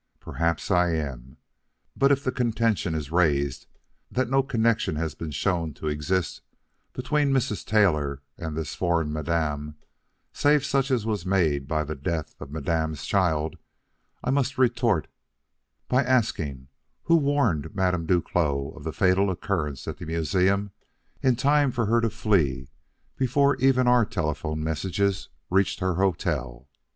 Perhaps 0.19 0.71
I 0.71 0.93
am, 0.95 1.37
but 1.95 2.11
if 2.11 2.23
the 2.23 2.31
contention 2.31 2.95
is 2.95 3.11
raised 3.11 3.67
that 4.09 4.31
no 4.31 4.41
connection 4.41 4.95
has 4.95 5.13
been 5.13 5.29
shown 5.29 5.75
to 5.75 5.89
exist 5.89 6.41
between 6.91 7.29
Mrs. 7.29 7.63
Taylor 7.63 8.23
and 8.35 8.57
this 8.57 8.73
foreign 8.73 9.13
Madame, 9.13 9.75
save 10.33 10.65
such 10.65 10.89
as 10.89 11.05
was 11.05 11.23
made 11.23 11.67
by 11.67 11.83
the 11.83 11.93
death 11.93 12.33
of 12.41 12.49
Madame's 12.51 13.05
child, 13.05 13.59
I 14.23 14.31
must 14.31 14.57
retort 14.57 15.07
by 15.87 16.03
asking 16.03 16.67
who 17.03 17.15
warned 17.15 17.75
Madame 17.75 18.07
Duclos 18.07 18.75
of 18.75 18.83
the 18.83 18.91
fatal 18.93 19.29
occurrence 19.29 19.87
at 19.87 19.97
the 19.99 20.07
museum 20.07 20.71
in 21.21 21.35
time 21.35 21.69
for 21.69 21.85
her 21.85 22.01
to 22.01 22.09
flee 22.09 22.69
before 23.17 23.55
even 23.57 23.85
our 23.87 24.05
telephone 24.07 24.63
messages 24.63 25.29
reached 25.51 25.79
her 25.79 25.93
hotel? 25.93 26.67